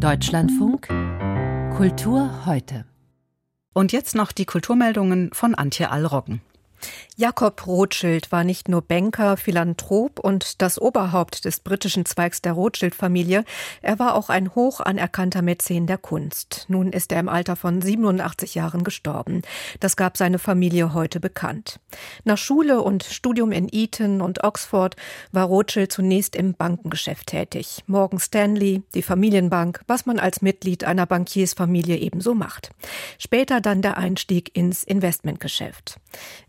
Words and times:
Deutschlandfunk 0.00 0.88
Kultur 1.76 2.46
heute. 2.46 2.86
Und 3.74 3.92
jetzt 3.92 4.14
noch 4.14 4.32
die 4.32 4.46
Kulturmeldungen 4.46 5.30
von 5.34 5.54
Antje 5.54 5.90
Allroggen. 5.90 6.40
Jakob 7.16 7.66
Rothschild 7.66 8.32
war 8.32 8.44
nicht 8.44 8.68
nur 8.68 8.82
Banker, 8.82 9.36
Philanthrop 9.36 10.18
und 10.18 10.62
das 10.62 10.80
Oberhaupt 10.80 11.44
des 11.44 11.60
britischen 11.60 12.06
Zweigs 12.06 12.40
der 12.40 12.52
Rothschild-Familie, 12.52 13.44
er 13.82 13.98
war 13.98 14.14
auch 14.14 14.30
ein 14.30 14.54
hoch 14.54 14.80
anerkannter 14.80 15.42
Mäzen 15.42 15.86
der 15.86 15.98
Kunst. 15.98 16.64
Nun 16.68 16.92
ist 16.92 17.12
er 17.12 17.20
im 17.20 17.28
Alter 17.28 17.56
von 17.56 17.82
87 17.82 18.54
Jahren 18.54 18.84
gestorben. 18.84 19.42
Das 19.80 19.96
gab 19.96 20.16
seine 20.16 20.38
Familie 20.38 20.94
heute 20.94 21.20
bekannt. 21.20 21.80
Nach 22.24 22.38
Schule 22.38 22.80
und 22.80 23.04
Studium 23.04 23.52
in 23.52 23.68
Eton 23.70 24.20
und 24.22 24.42
Oxford 24.42 24.96
war 25.32 25.44
Rothschild 25.44 25.92
zunächst 25.92 26.34
im 26.36 26.54
Bankengeschäft 26.54 27.26
tätig. 27.28 27.84
Morgan 27.86 28.18
Stanley, 28.18 28.82
die 28.94 29.02
Familienbank, 29.02 29.82
was 29.86 30.06
man 30.06 30.18
als 30.18 30.40
Mitglied 30.40 30.84
einer 30.84 31.06
Bankiersfamilie 31.06 31.96
ebenso 31.96 32.34
macht. 32.34 32.70
Später 33.18 33.60
dann 33.60 33.82
der 33.82 33.98
Einstieg 33.98 34.56
ins 34.56 34.84
Investmentgeschäft. 34.84 35.96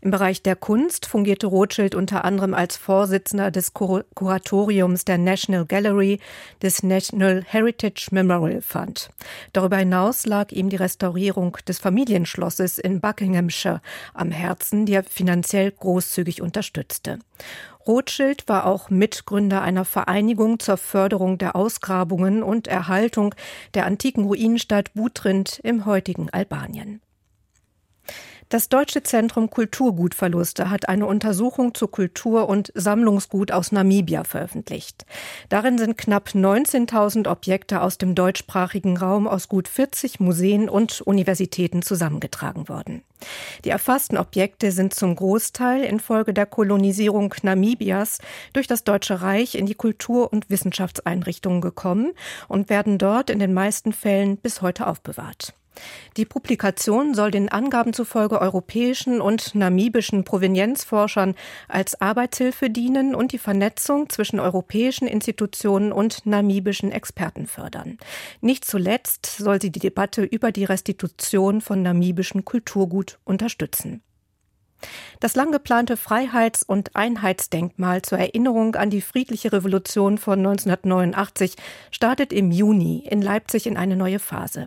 Im 0.00 0.10
Bereich 0.22 0.40
der 0.40 0.54
Kunst 0.54 1.06
fungierte 1.06 1.48
Rothschild 1.48 1.96
unter 1.96 2.24
anderem 2.24 2.54
als 2.54 2.76
Vorsitzender 2.76 3.50
des 3.50 3.74
Kur 3.74 4.04
Kuratoriums 4.14 5.04
der 5.04 5.18
National 5.18 5.66
Gallery 5.66 6.20
des 6.62 6.84
National 6.84 7.42
Heritage 7.44 8.06
Memorial 8.12 8.62
Fund. 8.62 9.10
Darüber 9.52 9.78
hinaus 9.78 10.24
lag 10.24 10.52
ihm 10.52 10.68
die 10.68 10.76
Restaurierung 10.76 11.58
des 11.66 11.80
Familienschlosses 11.80 12.78
in 12.78 13.00
Buckinghamshire 13.00 13.80
am 14.14 14.30
Herzen, 14.30 14.86
die 14.86 14.92
er 14.92 15.02
finanziell 15.02 15.72
großzügig 15.72 16.40
unterstützte. 16.40 17.18
Rothschild 17.84 18.46
war 18.46 18.66
auch 18.66 18.90
Mitgründer 18.90 19.60
einer 19.60 19.84
Vereinigung 19.84 20.60
zur 20.60 20.76
Förderung 20.76 21.36
der 21.36 21.56
Ausgrabungen 21.56 22.44
und 22.44 22.68
Erhaltung 22.68 23.34
der 23.74 23.86
antiken 23.86 24.22
Ruinenstadt 24.26 24.94
Butrint 24.94 25.58
im 25.64 25.84
heutigen 25.84 26.30
Albanien. 26.30 27.00
Das 28.52 28.68
Deutsche 28.68 29.02
Zentrum 29.02 29.48
Kulturgutverluste 29.48 30.68
hat 30.68 30.86
eine 30.86 31.06
Untersuchung 31.06 31.74
zu 31.74 31.88
Kultur- 31.88 32.50
und 32.50 32.70
Sammlungsgut 32.74 33.50
aus 33.50 33.72
Namibia 33.72 34.24
veröffentlicht. 34.24 35.06
Darin 35.48 35.78
sind 35.78 35.96
knapp 35.96 36.28
19.000 36.34 37.30
Objekte 37.30 37.80
aus 37.80 37.96
dem 37.96 38.14
deutschsprachigen 38.14 38.98
Raum 38.98 39.26
aus 39.26 39.48
gut 39.48 39.68
40 39.68 40.20
Museen 40.20 40.68
und 40.68 41.00
Universitäten 41.00 41.80
zusammengetragen 41.80 42.68
worden. 42.68 43.04
Die 43.64 43.70
erfassten 43.70 44.18
Objekte 44.18 44.70
sind 44.70 44.92
zum 44.92 45.16
Großteil 45.16 45.82
infolge 45.82 46.34
der 46.34 46.44
Kolonisierung 46.44 47.34
Namibias 47.40 48.18
durch 48.52 48.66
das 48.66 48.84
Deutsche 48.84 49.22
Reich 49.22 49.54
in 49.54 49.64
die 49.64 49.76
Kultur- 49.76 50.30
und 50.30 50.50
Wissenschaftseinrichtungen 50.50 51.62
gekommen 51.62 52.12
und 52.48 52.68
werden 52.68 52.98
dort 52.98 53.30
in 53.30 53.38
den 53.38 53.54
meisten 53.54 53.94
Fällen 53.94 54.36
bis 54.36 54.60
heute 54.60 54.88
aufbewahrt. 54.88 55.54
Die 56.16 56.24
Publikation 56.24 57.14
soll 57.14 57.30
den 57.30 57.48
Angaben 57.48 57.92
zufolge 57.92 58.40
europäischen 58.40 59.20
und 59.20 59.54
namibischen 59.54 60.24
Provenienzforschern 60.24 61.34
als 61.68 62.00
Arbeitshilfe 62.00 62.70
dienen 62.70 63.14
und 63.14 63.32
die 63.32 63.38
Vernetzung 63.38 64.08
zwischen 64.10 64.40
europäischen 64.40 65.08
Institutionen 65.08 65.92
und 65.92 66.26
namibischen 66.26 66.92
Experten 66.92 67.46
fördern. 67.46 67.98
Nicht 68.40 68.64
zuletzt 68.64 69.26
soll 69.26 69.60
sie 69.60 69.70
die 69.70 69.80
Debatte 69.80 70.22
über 70.22 70.52
die 70.52 70.64
Restitution 70.64 71.60
von 71.60 71.82
namibischem 71.82 72.44
Kulturgut 72.44 73.18
unterstützen. 73.24 74.02
Das 75.22 75.36
lang 75.36 75.52
geplante 75.52 75.96
Freiheits- 75.96 76.64
und 76.64 76.96
Einheitsdenkmal 76.96 78.02
zur 78.02 78.18
Erinnerung 78.18 78.74
an 78.74 78.90
die 78.90 79.00
friedliche 79.00 79.52
Revolution 79.52 80.18
von 80.18 80.40
1989 80.40 81.54
startet 81.92 82.32
im 82.32 82.50
Juni 82.50 83.06
in 83.08 83.22
Leipzig 83.22 83.68
in 83.68 83.76
eine 83.76 83.94
neue 83.94 84.18
Phase. 84.18 84.66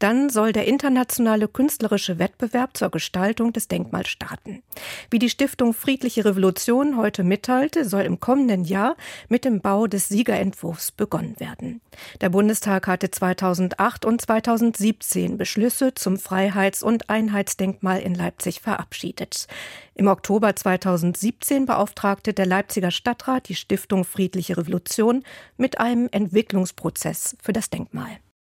Dann 0.00 0.28
soll 0.28 0.52
der 0.52 0.66
internationale 0.66 1.46
künstlerische 1.46 2.18
Wettbewerb 2.18 2.76
zur 2.76 2.90
Gestaltung 2.90 3.52
des 3.52 3.68
Denkmals 3.68 4.08
starten. 4.08 4.64
Wie 5.08 5.20
die 5.20 5.30
Stiftung 5.30 5.72
Friedliche 5.72 6.24
Revolution 6.24 6.96
heute 6.96 7.22
mitteilte, 7.22 7.84
soll 7.84 8.02
im 8.02 8.18
kommenden 8.18 8.64
Jahr 8.64 8.96
mit 9.28 9.44
dem 9.44 9.60
Bau 9.60 9.86
des 9.86 10.08
Siegerentwurfs 10.08 10.90
begonnen 10.90 11.38
werden. 11.38 11.80
Der 12.20 12.30
Bundestag 12.30 12.88
hatte 12.88 13.12
2008 13.12 14.04
und 14.04 14.20
2017 14.20 15.38
Beschlüsse 15.38 15.94
zum 15.94 16.16
Freiheits- 16.16 16.82
und 16.82 17.08
Einheitsdenkmal 17.08 18.00
in 18.00 18.16
Leipzig 18.16 18.62
verabschiedet. 18.62 19.46
Im 19.94 20.08
Oktober 20.08 20.56
2017 20.56 21.66
beauftragte 21.66 22.32
der 22.32 22.46
Leipziger 22.46 22.90
Stadtrat 22.90 23.48
die 23.48 23.54
Stiftung 23.54 24.04
Friedliche 24.04 24.56
Revolution 24.56 25.22
mit 25.56 25.78
einem 25.78 26.08
Entwicklungsprozess 26.10 27.36
für 27.42 27.52
das 27.52 27.68
Denkmal. 27.68 28.18